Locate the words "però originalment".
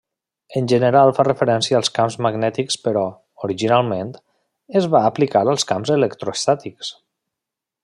2.87-4.11